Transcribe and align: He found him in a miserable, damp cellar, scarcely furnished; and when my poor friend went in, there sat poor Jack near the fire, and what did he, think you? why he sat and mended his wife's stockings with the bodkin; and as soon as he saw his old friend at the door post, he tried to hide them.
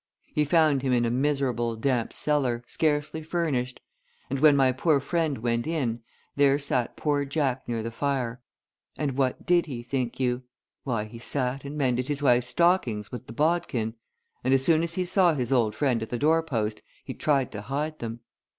He 0.33 0.45
found 0.45 0.81
him 0.81 0.93
in 0.93 1.05
a 1.05 1.11
miserable, 1.11 1.75
damp 1.75 2.11
cellar, 2.11 2.63
scarcely 2.65 3.21
furnished; 3.21 3.79
and 4.31 4.39
when 4.39 4.55
my 4.55 4.71
poor 4.71 4.99
friend 4.99 5.37
went 5.37 5.67
in, 5.67 6.01
there 6.35 6.57
sat 6.57 6.97
poor 6.97 7.23
Jack 7.23 7.67
near 7.67 7.83
the 7.83 7.91
fire, 7.91 8.41
and 8.97 9.15
what 9.15 9.45
did 9.45 9.67
he, 9.67 9.83
think 9.83 10.19
you? 10.19 10.41
why 10.85 11.03
he 11.03 11.19
sat 11.19 11.63
and 11.65 11.77
mended 11.77 12.07
his 12.07 12.23
wife's 12.23 12.47
stockings 12.47 13.11
with 13.11 13.27
the 13.27 13.33
bodkin; 13.33 13.93
and 14.43 14.55
as 14.55 14.65
soon 14.65 14.81
as 14.81 14.95
he 14.95 15.05
saw 15.05 15.35
his 15.35 15.53
old 15.53 15.75
friend 15.75 16.01
at 16.01 16.09
the 16.09 16.17
door 16.17 16.41
post, 16.41 16.81
he 17.03 17.13
tried 17.13 17.51
to 17.51 17.61
hide 17.61 17.99
them. 17.99 18.21